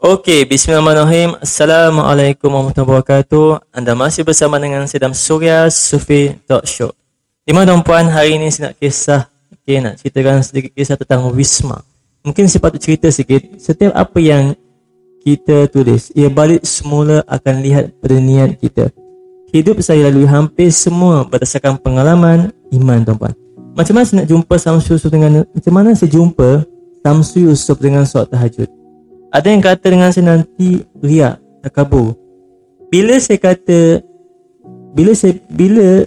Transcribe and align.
Okey, 0.00 0.48
bismillahirrahmanirrahim. 0.48 1.36
Assalamualaikum 1.44 2.48
warahmatullahi 2.48 3.04
wabarakatuh. 3.04 3.68
Anda 3.68 3.92
masih 3.92 4.24
bersama 4.24 4.56
dengan 4.56 4.88
Sedam 4.88 5.12
Surya 5.12 5.68
Sufi 5.68 6.40
Talk 6.48 6.64
Show. 6.64 6.96
Di 7.44 7.52
mana 7.52 7.76
tuan 7.84 8.08
hari 8.08 8.40
ini 8.40 8.48
saya 8.48 8.72
nak 8.72 8.80
kisah, 8.80 9.28
okay, 9.52 9.76
nak 9.76 10.00
ceritakan 10.00 10.40
sedikit 10.40 10.72
kisah 10.72 10.96
tentang 10.96 11.28
Wisma. 11.36 11.84
Mungkin 12.24 12.48
saya 12.48 12.64
patut 12.64 12.80
cerita 12.80 13.12
sikit, 13.12 13.60
setiap 13.60 13.92
apa 13.92 14.16
yang 14.24 14.56
kita 15.20 15.68
tulis, 15.68 16.08
ia 16.16 16.32
balik 16.32 16.64
semula 16.64 17.20
akan 17.28 17.60
lihat 17.60 17.92
pada 18.00 18.16
niat 18.16 18.56
kita. 18.56 18.88
Hidup 19.52 19.84
saya 19.84 20.08
lalui 20.08 20.24
hampir 20.24 20.72
semua 20.72 21.28
berdasarkan 21.28 21.76
pengalaman 21.76 22.48
iman 22.72 23.04
tuan-tuan. 23.04 23.36
Macam 23.76 24.00
mana 24.00 24.08
saya 24.08 24.24
nak 24.24 24.32
jumpa 24.32 24.54
Samsu 24.56 24.96
Yusuf 24.96 25.12
dengan, 25.12 25.44
macam 25.44 25.72
mana 25.76 25.92
saya 25.92 26.08
jumpa 26.08 26.64
Samsu 27.04 27.52
Yusuf 27.52 27.76
dengan 27.76 28.08
solat 28.08 28.32
tahajud? 28.32 28.79
Ada 29.30 29.46
yang 29.54 29.62
kata 29.62 29.86
dengan 29.86 30.10
saya 30.10 30.26
nanti 30.34 30.82
riak, 30.98 31.38
takabur. 31.62 32.18
Bila 32.90 33.14
saya 33.22 33.38
kata 33.38 34.02
bila 34.90 35.14
saya 35.14 35.38
bila 35.46 36.02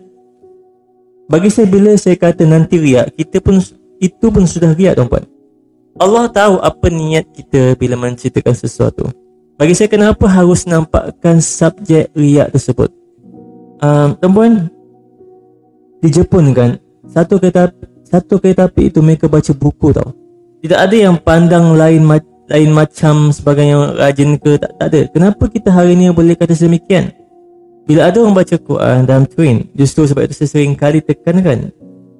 bagi 1.32 1.48
saya 1.48 1.72
bila 1.72 1.96
saya 1.96 2.20
kata 2.20 2.44
nanti 2.44 2.76
riak, 2.84 3.16
kita 3.16 3.40
pun 3.40 3.64
itu 4.04 4.26
pun 4.28 4.44
sudah 4.44 4.76
riak 4.76 5.00
tuan-puan. 5.00 5.24
Allah 5.96 6.28
tahu 6.28 6.60
apa 6.60 6.88
niat 6.92 7.32
kita 7.32 7.80
bila 7.80 7.96
menceritakan 7.96 8.52
sesuatu. 8.52 9.08
Bagi 9.56 9.72
saya 9.72 9.88
kenapa 9.88 10.28
harus 10.28 10.68
nampakkan 10.68 11.40
subjek 11.40 12.12
riak 12.12 12.52
tersebut? 12.52 12.92
Um, 13.80 14.20
tuan-puan 14.20 14.68
di 16.04 16.10
Jepun 16.12 16.52
kan 16.52 16.76
satu 17.08 17.40
kereta 17.40 17.72
satu 18.04 18.40
kereta 18.44 18.68
api 18.68 18.92
itu 18.92 19.00
mereka 19.00 19.32
baca 19.32 19.56
buku 19.56 19.96
tau. 19.96 20.12
Tidak 20.60 20.76
ada 20.76 20.96
yang 20.96 21.16
pandang 21.24 21.72
lain 21.80 22.04
macam 22.04 22.33
lain 22.52 22.70
macam 22.76 23.32
sebagai 23.32 23.64
yang 23.64 23.96
rajin 23.96 24.36
ke 24.36 24.60
tak, 24.60 24.72
tak 24.76 24.88
ada. 24.92 25.02
Kenapa 25.12 25.44
kita 25.48 25.70
hari 25.72 25.96
ni 25.96 26.12
boleh 26.12 26.36
kata 26.36 26.52
sedemikian? 26.52 27.14
Bila 27.84 28.08
ada 28.08 28.24
orang 28.24 28.36
baca 28.36 28.56
Quran 28.56 29.04
dalam 29.04 29.26
train 29.28 29.68
justru 29.76 30.08
sebab 30.08 30.28
itu 30.28 30.36
saya 30.44 30.50
sering 30.50 30.76
kali 30.76 31.04
tekankan. 31.04 31.72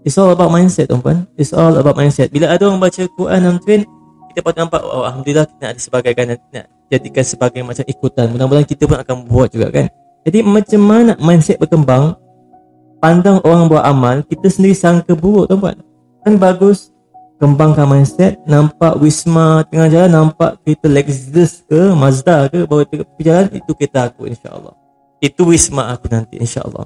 It's 0.04 0.20
all 0.20 0.36
about 0.36 0.52
mindset 0.52 0.92
tuan-tuan 0.92 1.24
it's 1.40 1.56
all 1.56 1.72
about 1.80 1.96
mindset. 1.96 2.32
Bila 2.32 2.52
ada 2.52 2.68
orang 2.68 2.84
baca 2.84 3.02
Quran 3.08 3.40
dalam 3.40 3.60
train 3.64 3.88
kita 4.34 4.40
patut 4.44 4.60
nampak 4.68 4.82
oh, 4.84 5.08
Alhamdulillah 5.08 5.48
kita 5.48 5.60
nak 5.64 5.72
ada 5.72 5.80
sebagai 5.80 6.12
kan 6.12 6.26
nak 6.36 6.66
jadikan 6.92 7.24
sebagai 7.24 7.62
macam 7.64 7.86
ikutan. 7.88 8.26
Mudah-mudahan 8.32 8.68
kita 8.68 8.84
pun 8.88 9.00
akan 9.00 9.16
buat 9.28 9.48
juga 9.56 9.72
kan? 9.72 9.88
Jadi 10.24 10.40
macam 10.44 10.82
mana 10.84 11.12
mindset 11.20 11.60
berkembang 11.60 12.16
pandang 13.04 13.44
orang 13.44 13.68
buat 13.68 13.84
amal 13.84 14.24
kita 14.24 14.48
sendiri 14.48 14.72
sangka 14.72 15.12
buruk 15.12 15.52
tuan-tuan 15.52 15.76
kan 16.24 16.40
bagus 16.40 16.93
kembangkan 17.42 17.90
mindset 17.90 18.40
nampak 18.46 18.96
Wisma 19.02 19.66
tengah 19.68 19.90
jalan 19.90 20.12
nampak 20.12 20.62
kereta 20.64 20.88
Lexus 20.88 21.66
ke 21.66 21.92
Mazda 21.92 22.48
ke 22.48 22.64
bawa 22.64 22.86
pergi 22.86 23.24
jalan 23.24 23.48
itu 23.52 23.72
kereta 23.76 24.08
aku 24.08 24.30
insyaAllah. 24.30 24.76
Itu 25.20 25.48
Wisma 25.50 25.92
aku 25.92 26.08
nanti 26.12 26.40
insyaAllah. 26.40 26.86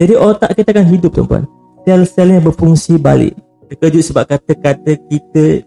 Jadi 0.00 0.14
otak 0.18 0.58
kita 0.58 0.74
akan 0.74 0.86
hidup 0.90 1.10
tuan-tuan 1.14 1.46
sel-selnya 1.84 2.40
berfungsi 2.42 2.98
balik. 2.98 3.36
Terkejut 3.70 4.02
sebab 4.02 4.24
kata-kata 4.28 4.98
kita 5.08 5.62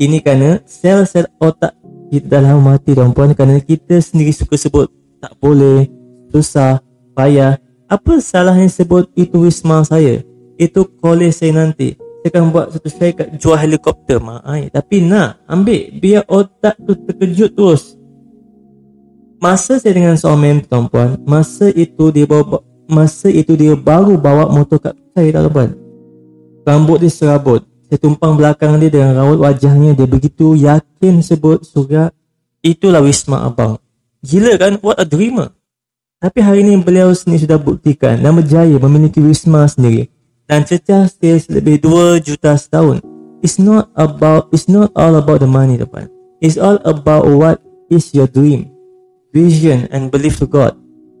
ini 0.00 0.18
kerana 0.18 0.58
sel-sel 0.66 1.30
otak 1.38 1.76
kita 2.10 2.26
dalam 2.26 2.60
mati 2.64 2.92
tuan-tuan 2.92 3.32
kerana 3.32 3.60
kita 3.62 4.02
sendiri 4.02 4.34
suka 4.34 4.58
sebut 4.58 4.90
tak 5.22 5.32
boleh 5.38 5.86
susah 6.34 6.82
payah. 7.14 7.60
Apa 7.86 8.18
salahnya 8.18 8.66
sebut 8.66 9.12
itu 9.14 9.46
Wisma 9.46 9.84
saya? 9.86 10.24
Itu 10.58 10.88
kolej 10.98 11.36
saya 11.36 11.54
nanti 11.54 12.03
saya 12.24 12.40
akan 12.40 12.56
buat 12.56 12.72
satu 12.72 12.88
syarikat 12.88 13.36
jual 13.36 13.52
helikopter 13.52 14.16
mai 14.16 14.72
tapi 14.72 15.04
nak 15.04 15.44
ambil. 15.44 15.92
Biar 16.00 16.24
otak 16.24 16.72
tu 16.80 16.96
terkejut 16.96 17.52
terus. 17.52 18.00
Masa 19.44 19.76
saya 19.76 19.92
dengan 19.92 20.16
seorang 20.16 20.64
tuan 20.64 20.88
puan 20.88 21.20
masa 21.28 21.68
itu 21.68 22.08
dia 22.08 22.24
bawa 22.24 22.64
masa 22.88 23.28
itu 23.28 23.52
dia 23.60 23.76
baru 23.76 24.16
bawa 24.16 24.48
motor 24.48 24.80
kat 24.80 24.96
saya 25.12 25.36
tak 25.36 25.52
tuan 25.52 25.70
rambut 26.64 27.04
dia 27.04 27.12
serabut. 27.12 27.60
Saya 27.92 28.00
tumpang 28.00 28.40
belakang 28.40 28.80
dia 28.80 28.88
dengan 28.88 29.20
rawat 29.20 29.44
wajahnya. 29.44 29.92
Dia 29.92 30.08
begitu 30.08 30.56
yakin 30.56 31.20
sebut 31.20 31.60
surat 31.60 32.16
itulah 32.64 33.04
wisma 33.04 33.44
abang. 33.44 33.76
Gila 34.24 34.56
kan? 34.56 34.80
What 34.80 34.96
a 34.96 35.04
dreamer. 35.04 35.52
Tapi 36.24 36.40
hari 36.40 36.64
ini 36.64 36.80
beliau 36.80 37.12
sendiri 37.12 37.44
sudah 37.44 37.60
buktikan 37.60 38.16
dan 38.16 38.32
berjaya 38.32 38.80
memiliki 38.80 39.20
wisma 39.20 39.68
sendiri 39.68 40.08
dan 40.44 40.64
cecah 40.64 41.08
sales 41.08 41.48
lebih 41.48 41.80
2 41.80 42.20
juta 42.20 42.56
setahun. 42.56 43.00
It's 43.44 43.60
not 43.60 43.92
about 43.96 44.48
it's 44.56 44.68
not 44.68 44.92
all 44.96 45.16
about 45.20 45.44
the 45.44 45.48
money 45.48 45.76
depan. 45.76 46.08
It's 46.40 46.56
all 46.56 46.80
about 46.84 47.28
what 47.28 47.60
is 47.92 48.12
your 48.16 48.28
dream, 48.28 48.72
vision 49.32 49.88
and 49.92 50.08
belief 50.08 50.40
to 50.40 50.48
God. 50.48 50.76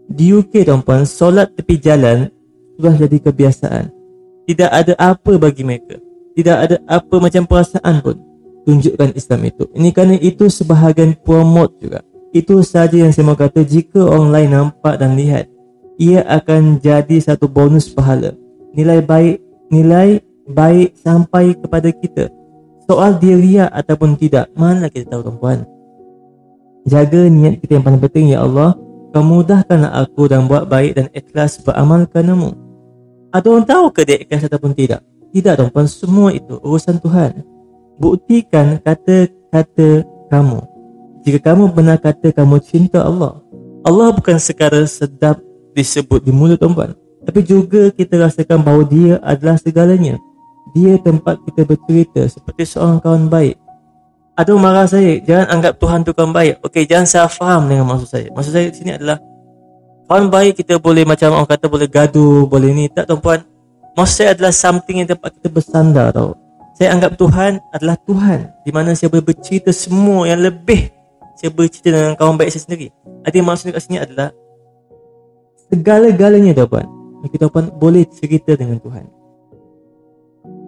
Di 0.08 0.32
UK 0.32 0.68
tuan 0.68 1.04
solat 1.08 1.52
tepi 1.56 1.80
jalan 1.80 2.28
sudah 2.76 2.94
jadi 2.96 3.16
kebiasaan. 3.20 3.84
Tidak 4.44 4.68
ada 4.68 4.92
apa 5.00 5.36
bagi 5.40 5.64
mereka. 5.64 5.96
Tidak 6.36 6.56
ada 6.56 6.76
apa 6.84 7.16
macam 7.16 7.48
perasaan 7.48 8.04
pun 8.04 8.16
tunjukkan 8.68 9.16
Islam 9.16 9.40
itu. 9.48 9.64
Ini 9.72 9.88
kerana 9.92 10.16
itu 10.20 10.48
sebahagian 10.48 11.16
promote 11.24 11.72
juga. 11.80 12.00
Itu 12.34 12.60
saja 12.66 12.98
yang 12.98 13.14
saya 13.14 13.24
mau 13.24 13.38
kata 13.38 13.62
jika 13.62 14.02
orang 14.02 14.28
lain 14.34 14.50
nampak 14.52 14.98
dan 14.98 15.14
lihat, 15.14 15.46
ia 15.96 16.26
akan 16.26 16.82
jadi 16.82 17.22
satu 17.22 17.46
bonus 17.46 17.86
pahala 17.86 18.34
nilai 18.74 19.00
baik 19.00 19.40
nilai 19.70 20.20
baik 20.50 20.98
sampai 21.00 21.56
kepada 21.56 21.88
kita. 21.94 22.28
Soal 22.84 23.16
dia 23.16 23.38
riak 23.38 23.70
ataupun 23.72 24.18
tidak 24.20 24.52
mana 24.52 24.92
kita 24.92 25.08
tahu 25.16 25.24
tuan-tuan 25.24 25.64
jaga 26.84 27.32
niat 27.32 27.64
kita 27.64 27.80
yang 27.80 27.84
paling 27.84 28.02
penting 28.02 28.36
ya 28.36 28.44
Allah. 28.44 28.76
Kau 29.14 29.22
mudahkanlah 29.22 29.94
aku 29.94 30.26
dan 30.26 30.50
buat 30.50 30.66
baik 30.66 30.98
dan 30.98 31.06
ikhlas 31.14 31.62
beramal 31.62 32.02
keranamu 32.10 32.50
ada 33.34 33.46
orang 33.50 33.66
tahu 33.66 33.84
ke 33.90 34.06
dia 34.06 34.22
ikhlas 34.22 34.46
ataupun 34.46 34.78
tidak? 34.78 35.02
Tidak 35.34 35.58
tuan-tuan 35.58 35.90
semua 35.90 36.30
itu 36.30 36.54
urusan 36.62 37.02
Tuhan. 37.02 37.42
Buktikan 37.98 38.78
kata-kata 38.78 40.06
kamu. 40.30 40.60
Jika 41.26 41.50
kamu 41.50 41.74
benar 41.74 41.98
kata 41.98 42.30
kamu 42.30 42.62
cinta 42.62 43.02
Allah 43.02 43.40
Allah 43.82 44.12
bukan 44.12 44.36
sekadar 44.36 44.84
sedap 44.84 45.40
disebut 45.72 46.20
di 46.20 46.30
mulut 46.30 46.60
tuan-tuan 46.60 46.94
tapi 47.24 47.40
juga 47.40 47.88
kita 47.88 48.20
rasakan 48.20 48.60
bahawa 48.60 48.84
dia 48.84 49.16
adalah 49.24 49.56
segalanya. 49.56 50.20
Dia 50.76 51.00
tempat 51.00 51.40
kita 51.48 51.64
bercerita 51.64 52.28
seperti 52.28 52.68
seorang 52.68 53.00
kawan 53.00 53.32
baik. 53.32 53.56
Ada 54.34 54.50
marah 54.58 54.84
saya, 54.84 55.22
jangan 55.22 55.46
anggap 55.56 55.78
Tuhan 55.80 56.04
tu 56.04 56.12
kawan 56.12 56.32
baik. 56.34 56.54
Okey, 56.60 56.84
jangan 56.84 57.06
salah 57.08 57.32
faham 57.32 57.70
dengan 57.70 57.88
maksud 57.88 58.08
saya. 58.10 58.28
Maksud 58.34 58.52
saya 58.52 58.66
di 58.68 58.76
sini 58.76 58.92
adalah 58.92 59.16
kawan 60.10 60.28
baik 60.28 60.60
kita 60.60 60.76
boleh 60.76 61.08
macam 61.08 61.32
orang 61.32 61.48
kata 61.48 61.66
boleh 61.70 61.88
gaduh, 61.88 62.44
boleh 62.44 62.70
ni. 62.76 62.84
Tak 62.92 63.08
tuan-puan, 63.08 63.40
maksud 63.96 64.14
saya 64.20 64.28
adalah 64.36 64.52
something 64.52 65.00
yang 65.00 65.08
tempat 65.08 65.32
kita 65.40 65.48
bersandar 65.48 66.12
tau. 66.12 66.36
Saya 66.74 66.90
anggap 66.90 67.14
Tuhan 67.14 67.62
adalah 67.70 67.96
Tuhan 68.02 68.38
di 68.66 68.70
mana 68.74 68.98
saya 68.98 69.06
boleh 69.06 69.22
bercerita 69.22 69.70
semua 69.70 70.26
yang 70.26 70.42
lebih 70.42 70.90
saya 71.38 71.54
bercerita 71.54 71.94
dengan 71.94 72.18
kawan 72.18 72.34
baik 72.34 72.50
saya 72.50 72.66
sendiri. 72.66 72.90
Ada 73.22 73.38
maksud 73.38 73.70
kat 73.70 73.82
sini 73.86 74.02
adalah 74.02 74.34
segala-galanya 75.70 76.50
tuan-puan 76.58 76.93
kita 77.28 77.46
pun 77.52 77.70
boleh 77.76 78.04
cerita 78.08 78.56
dengan 78.56 78.80
Tuhan. 78.80 79.04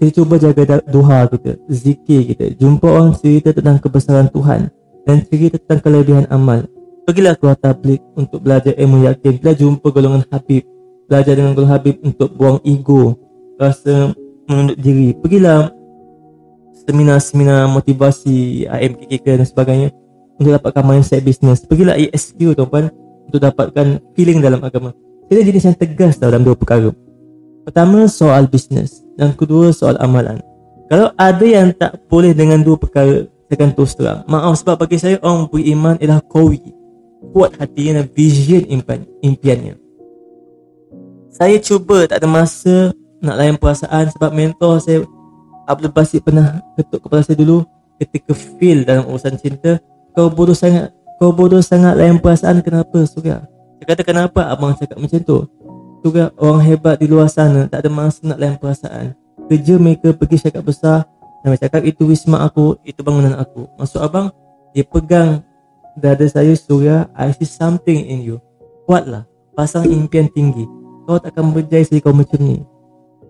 kita 0.00 0.20
cuba 0.20 0.36
jaga 0.36 0.82
duha 0.90 1.24
kita, 1.30 1.52
zikir 1.70 2.20
kita, 2.34 2.52
jumpa 2.58 2.82
orang 2.82 3.14
cerita 3.14 3.54
tentang 3.54 3.78
kebesaran 3.78 4.26
Tuhan 4.26 4.68
dan 5.06 5.16
cerita 5.24 5.56
tentang 5.56 5.80
kelebihan 5.80 6.26
amal. 6.28 6.66
Pergilah 7.08 7.38
keluar 7.38 7.56
tablik 7.56 8.02
untuk 8.18 8.42
belajar 8.42 8.74
ilmu 8.74 9.06
yakin. 9.06 9.38
Pergilah 9.38 9.56
jumpa 9.56 9.86
golongan 9.92 10.24
Habib. 10.28 10.66
Belajar 11.08 11.32
dengan 11.36 11.52
golongan 11.56 11.74
Habib 11.78 11.96
untuk 12.02 12.28
buang 12.36 12.58
ego, 12.66 13.16
rasa 13.60 14.12
menunduk 14.48 14.78
diri. 14.80 15.16
Pergilah 15.16 15.72
seminar-seminar 16.84 17.70
motivasi 17.70 18.68
IMKK 18.68 19.26
dan 19.40 19.46
sebagainya 19.48 19.88
untuk 20.36 20.52
dapatkan 20.54 20.84
mindset 20.84 21.24
business. 21.24 21.64
Pergilah 21.64 21.96
ESQ 21.96 22.58
tuan-tuan 22.58 22.92
untuk 23.28 23.40
dapatkan 23.40 24.02
feeling 24.12 24.44
dalam 24.44 24.60
agama. 24.60 24.92
Kita 25.30 25.40
jenis 25.40 25.64
yang 25.72 25.76
tegas 25.78 26.20
dalam 26.20 26.44
dua 26.44 26.52
perkara. 26.52 26.92
Pertama 27.64 28.04
soal 28.12 28.44
bisnes 28.44 29.00
dan 29.16 29.32
kedua 29.32 29.72
soal 29.72 29.96
amalan. 29.96 30.36
Kalau 30.92 31.08
ada 31.16 31.46
yang 31.48 31.72
tak 31.72 31.96
boleh 32.12 32.36
dengan 32.36 32.60
dua 32.60 32.76
perkara, 32.76 33.24
saya 33.48 33.56
akan 33.56 33.70
terus 33.72 33.96
terang. 33.96 34.20
Maaf 34.28 34.60
sebab 34.60 34.84
bagi 34.84 35.00
saya 35.00 35.16
orang 35.24 35.48
beriman 35.48 35.96
ialah 35.96 36.20
kawi. 36.28 36.60
Kuat 37.32 37.56
hati 37.56 37.88
dan 37.88 38.04
vision 38.12 38.68
impian, 38.68 39.08
impiannya. 39.24 39.80
Saya 41.32 41.56
cuba 41.58 42.04
tak 42.04 42.20
ada 42.20 42.28
masa 42.28 42.92
nak 43.24 43.40
layan 43.40 43.56
perasaan 43.56 44.12
sebab 44.12 44.30
mentor 44.36 44.78
saya 44.78 45.02
Abdul 45.64 45.90
Basit 45.90 46.20
pernah 46.20 46.60
ketuk 46.76 47.08
kepala 47.08 47.24
saya 47.24 47.40
dulu 47.40 47.64
ketika 47.96 48.36
feel 48.36 48.84
dalam 48.84 49.08
urusan 49.08 49.40
cinta. 49.40 49.80
Kau 50.12 50.30
bodoh 50.30 50.54
sangat 50.54 50.92
kau 51.18 51.32
bodoh 51.32 51.64
sangat 51.64 51.96
layan 51.96 52.20
perasaan 52.20 52.60
kenapa? 52.60 53.02
Surya 53.08 53.42
saya 53.84 54.00
kata 54.00 54.02
kenapa 54.06 54.40
abang 54.48 54.72
cakap 54.76 54.96
macam 54.96 55.20
tu? 55.20 55.38
Surya 56.04 56.30
orang 56.40 56.62
hebat 56.64 56.96
di 57.00 57.04
luar 57.10 57.28
sana 57.28 57.66
tak 57.66 57.84
ada 57.84 57.90
masa 57.90 58.24
nak 58.24 58.38
layan 58.38 58.56
perasaan. 58.60 59.12
Kerja 59.50 59.76
mereka 59.76 60.12
pergi 60.16 60.40
cakap 60.40 60.62
besar 60.64 61.04
dan 61.44 61.56
cakap 61.60 61.84
itu 61.84 62.08
wisma 62.08 62.44
aku 62.44 62.80
itu 62.88 63.04
bangunan 63.04 63.36
aku 63.36 63.68
maksud 63.76 64.00
abang 64.00 64.32
dia 64.72 64.88
pegang 64.88 65.44
dada 66.00 66.24
saya 66.24 66.56
Surya 66.56 67.12
I 67.12 67.32
see 67.36 67.48
something 67.48 68.08
in 68.08 68.24
you. 68.24 68.36
Kuatlah 68.88 69.28
pasang 69.52 69.84
impian 69.84 70.28
tinggi. 70.32 70.64
Kau 71.04 71.20
takkan 71.20 71.52
berjaya 71.52 71.84
sehingga 71.84 72.08
kau 72.08 72.16
macam 72.16 72.40
ni 72.40 72.64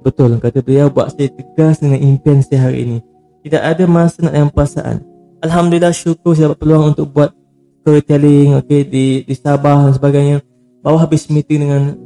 Betul 0.05 0.37
kata 0.37 0.61
beliau 0.61 0.93
buat 0.93 1.17
saya 1.17 1.33
tegas 1.33 1.81
dengan 1.81 1.97
impian 1.97 2.45
saya 2.45 2.69
hari 2.69 2.85
ini. 2.85 2.99
Tidak 3.41 3.57
ada 3.57 3.89
masa 3.89 4.21
nak 4.21 4.37
yang 4.37 4.53
perasaan. 4.53 5.01
Alhamdulillah 5.41 5.97
syukur 5.97 6.37
saya 6.37 6.53
dapat 6.53 6.61
peluang 6.61 6.93
untuk 6.93 7.09
buat 7.09 7.33
storytelling 7.81 8.61
okay, 8.61 8.85
di, 8.85 9.25
di 9.25 9.35
Sabah 9.37 9.89
dan 9.89 9.97
sebagainya. 9.97 10.37
Bawa 10.85 11.09
habis 11.09 11.25
meeting 11.33 11.65
dengan 11.65 11.97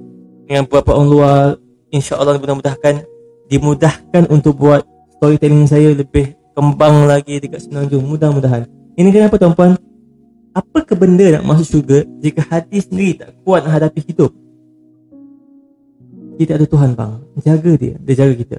dengan 0.47 0.62
beberapa 0.71 0.95
orang 0.95 1.11
luar. 1.11 1.45
InsyaAllah 1.91 2.39
mudah-mudahkan 2.39 3.03
dimudahkan 3.50 4.31
untuk 4.31 4.61
buat 4.62 4.87
storytelling 5.19 5.67
saya 5.67 5.91
lebih 5.91 6.39
kembang 6.55 7.11
lagi 7.11 7.43
dekat 7.43 7.67
Semenanjung. 7.67 8.06
Mudah-mudahan. 8.06 8.71
Ini 8.94 9.11
kenapa 9.11 9.43
tuan-puan? 9.43 9.75
Apa 10.55 10.87
kebenda 10.87 11.39
nak 11.39 11.47
masuk 11.47 11.67
syurga 11.67 12.06
jika 12.23 12.47
hati 12.47 12.79
sendiri 12.83 13.23
tak 13.23 13.31
kuat 13.43 13.67
nak 13.67 13.79
hadapi 13.79 14.06
hidup? 14.06 14.31
Kita 16.38 16.55
ada 16.55 16.67
Tuhan 16.70 16.94
bang. 16.94 17.19
Jaga 17.43 17.73
dia. 17.75 17.94
Dia 17.99 18.14
jaga 18.14 18.35
kita. 18.38 18.58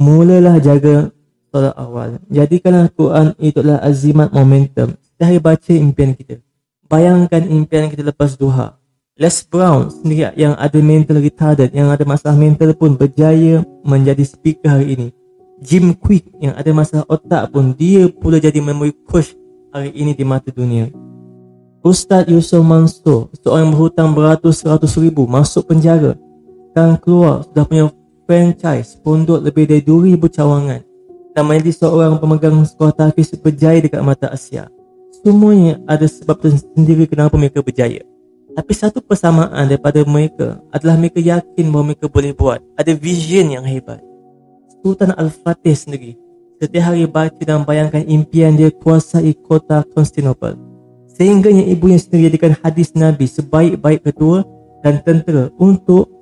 Mulalah 0.00 0.56
jaga 0.64 1.12
solat 1.52 1.76
awal. 1.76 2.16
Jadikanlah 2.32 2.88
Quran 2.96 3.36
itulah 3.36 3.76
azimat 3.84 4.32
momentum 4.32 4.96
sehari 5.20 5.36
baca 5.36 5.72
impian 5.76 6.16
kita. 6.16 6.40
Bayangkan 6.88 7.44
impian 7.44 7.92
kita 7.92 8.00
lepas 8.08 8.40
duha. 8.40 8.80
Les 9.20 9.44
Brown 9.44 9.92
sendiri 9.92 10.32
yang 10.32 10.56
ada 10.56 10.80
mental 10.80 11.20
retarded 11.20 11.76
yang 11.76 11.92
ada 11.92 12.08
masalah 12.08 12.40
mental 12.40 12.72
pun 12.72 12.96
berjaya 12.96 13.60
menjadi 13.84 14.24
speaker 14.24 14.80
hari 14.80 14.96
ini. 14.96 15.08
Jim 15.60 15.92
Quick 15.92 16.24
yang 16.40 16.56
ada 16.56 16.72
masalah 16.72 17.04
otak 17.04 17.52
pun 17.52 17.76
dia 17.76 18.08
pula 18.08 18.40
jadi 18.40 18.64
memory 18.64 18.96
coach 19.04 19.36
hari 19.76 19.92
ini 19.92 20.16
di 20.16 20.24
mata 20.24 20.48
dunia. 20.48 20.88
Ustaz 21.84 22.24
Yusuf 22.32 22.64
Mansur 22.64 23.28
seorang 23.44 23.68
berhutang 23.68 24.16
beratus-ratus 24.16 24.96
ribu 24.96 25.28
masuk 25.28 25.68
penjara 25.68 26.16
sekarang 26.70 26.96
keluar 27.02 27.42
sudah 27.44 27.64
punya 27.66 27.84
franchise 28.30 28.94
pondok 29.02 29.42
lebih 29.42 29.66
dari 29.66 29.82
2000 29.82 30.22
cawangan 30.30 30.80
dan 31.34 31.42
menjadi 31.46 31.72
seorang 31.82 32.18
pemegang 32.22 32.62
sekolah 32.62 32.94
tahfiz 32.94 33.34
berjaya 33.34 33.82
dekat 33.82 34.02
mata 34.06 34.30
Asia. 34.30 34.70
Semuanya 35.20 35.82
ada 35.84 36.06
sebab 36.06 36.38
sendiri 36.48 37.04
kenapa 37.10 37.34
mereka 37.36 37.60
berjaya. 37.60 38.06
Tapi 38.54 38.72
satu 38.74 38.98
persamaan 39.02 39.66
daripada 39.66 40.02
mereka 40.06 40.58
adalah 40.74 40.98
mereka 40.98 41.22
yakin 41.22 41.70
bahawa 41.70 41.94
mereka 41.94 42.06
boleh 42.10 42.32
buat. 42.34 42.58
Ada 42.74 42.96
vision 42.98 43.50
yang 43.50 43.62
hebat. 43.62 44.02
Sultan 44.80 45.12
Al-Fatih 45.14 45.76
sendiri 45.76 46.12
setiap 46.60 46.92
hari 46.92 47.08
baca 47.08 47.40
dan 47.40 47.64
bayangkan 47.64 48.04
impian 48.04 48.52
dia 48.52 48.68
kuasai 48.68 49.32
kota 49.32 49.80
Constantinople. 49.96 50.60
Sehingga 51.08 51.48
yang 51.48 51.72
ibunya 51.72 51.96
sendiri 51.96 52.28
jadikan 52.28 52.52
hadis 52.60 52.92
Nabi 52.92 53.24
sebaik-baik 53.24 54.04
ketua 54.04 54.44
dan 54.84 55.00
tentera 55.00 55.48
untuk 55.56 56.19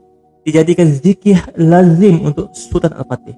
dijadikan 0.49 0.89
zikir 0.89 1.37
lazim 1.61 2.25
untuk 2.25 2.49
Sultan 2.57 2.97
Al-Fatih. 2.97 3.37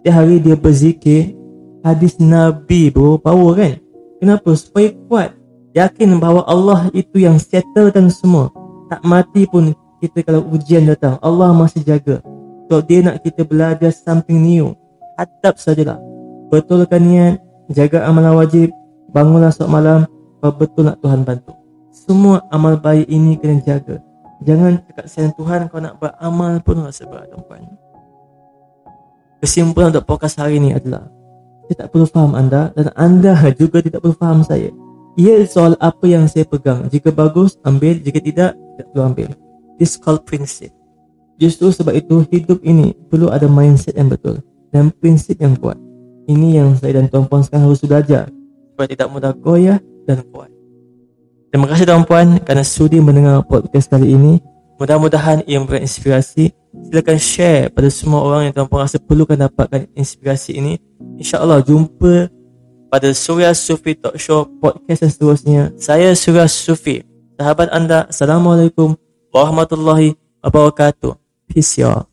Setiap 0.00 0.14
hari 0.16 0.40
dia 0.40 0.56
berzikir 0.56 1.36
hadis 1.84 2.16
Nabi 2.16 2.88
bro, 2.88 3.20
power 3.20 3.52
kan? 3.60 3.72
Kenapa? 4.16 4.56
Supaya 4.56 4.96
kuat. 5.12 5.36
Yakin 5.76 6.16
bahawa 6.16 6.48
Allah 6.48 6.88
itu 6.96 7.20
yang 7.20 7.36
settlekan 7.36 8.08
semua. 8.08 8.48
Tak 8.88 9.04
mati 9.04 9.44
pun 9.44 9.76
kita 10.00 10.24
kalau 10.24 10.44
ujian 10.48 10.88
datang, 10.88 11.20
Allah 11.20 11.52
masih 11.52 11.84
jaga. 11.84 12.24
So 12.72 12.80
dia 12.80 13.04
nak 13.04 13.20
kita 13.20 13.44
belajar 13.44 13.92
something 13.92 14.40
new. 14.40 14.72
Hadap 15.20 15.60
sajalah. 15.60 16.00
Betulkan 16.48 17.04
niat, 17.04 17.40
jaga 17.72 18.08
amalan 18.08 18.36
wajib, 18.40 18.68
bangunlah 19.12 19.52
sok 19.52 19.68
malam, 19.68 20.08
betul 20.40 20.88
nak 20.88 21.00
Tuhan 21.00 21.24
bantu. 21.24 21.52
Semua 21.92 22.40
amal 22.48 22.80
baik 22.80 23.08
ini 23.08 23.36
kena 23.36 23.60
jaga. 23.64 24.00
Jangan 24.42 24.82
cakap 24.90 25.06
sayang 25.06 25.34
Tuhan 25.38 25.60
kau 25.70 25.78
nak 25.78 26.02
beramal 26.02 26.58
pun 26.66 26.82
rasa 26.82 27.06
berat 27.06 27.30
tuan 27.30 27.62
Kesimpulan 29.38 29.94
untuk 29.94 30.06
podcast 30.06 30.38
hari 30.42 30.58
ini 30.58 30.74
adalah 30.74 31.06
Saya 31.66 31.86
tak 31.86 31.88
perlu 31.94 32.06
faham 32.10 32.34
anda 32.34 32.74
dan 32.74 32.90
anda 32.98 33.38
juga 33.60 33.78
tidak 33.78 34.02
perlu 34.02 34.18
faham 34.18 34.42
saya. 34.42 34.74
Ia 35.14 35.44
soal 35.46 35.78
apa 35.78 36.08
yang 36.08 36.26
saya 36.26 36.48
pegang. 36.48 36.88
Jika 36.90 37.12
bagus, 37.12 37.60
ambil. 37.62 38.00
Jika 38.00 38.18
tidak, 38.18 38.56
tidak 38.56 38.86
perlu 38.90 39.02
ambil. 39.06 39.28
This 39.78 39.94
called 39.94 40.24
prinsip. 40.26 40.72
Justru 41.38 41.70
sebab 41.72 41.94
itu 41.96 42.26
hidup 42.28 42.60
ini 42.64 42.94
perlu 43.08 43.32
ada 43.32 43.50
mindset 43.50 43.98
yang 43.98 44.12
betul 44.12 44.38
Dan 44.68 44.92
prinsip 44.92 45.40
yang 45.40 45.56
kuat. 45.56 45.80
Ini 46.28 46.62
yang 46.62 46.76
saya 46.78 47.02
dan 47.02 47.10
tuan-puan 47.10 47.42
sekarang 47.44 47.70
harus 47.70 47.82
belajar. 47.82 48.30
Supaya 48.72 48.86
tidak 48.90 49.08
mudah 49.10 49.32
goyah 49.36 49.78
dan 50.06 50.22
kuat 50.28 50.51
Terima 51.52 51.68
kasih 51.68 51.84
tuan-puan 51.84 52.40
kerana 52.40 52.64
sudi 52.64 52.96
mendengar 52.96 53.44
podcast 53.44 53.92
kali 53.92 54.16
ini. 54.16 54.40
Mudah-mudahan 54.80 55.44
ia 55.44 55.60
memberi 55.60 55.84
inspirasi. 55.84 56.48
Silakan 56.88 57.20
share 57.20 57.68
pada 57.68 57.92
semua 57.92 58.24
orang 58.24 58.48
yang 58.48 58.56
tuan-puan 58.56 58.88
rasa 58.88 58.96
perlukan 58.96 59.36
dapatkan 59.36 59.84
inspirasi 59.92 60.56
ini. 60.56 60.80
InsyaAllah 61.20 61.60
jumpa 61.60 62.32
pada 62.88 63.12
Surya 63.12 63.52
Sufi 63.52 63.92
Talk 63.92 64.16
Show 64.16 64.48
podcast 64.64 65.04
dan 65.04 65.10
seterusnya. 65.12 65.62
Saya 65.76 66.16
Surya 66.16 66.48
Sufi. 66.48 67.04
Sahabat 67.36 67.68
anda, 67.68 68.08
Assalamualaikum 68.08 68.96
warahmatullahi 69.28 70.16
wabarakatuh. 70.40 71.20
Peace 71.52 71.76
y'all. 71.76 72.11